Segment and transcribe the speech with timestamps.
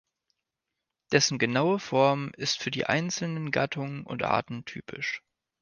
[1.11, 5.21] Dessen genaue Form ist für die einzelnen Gattungen und Arten typisch.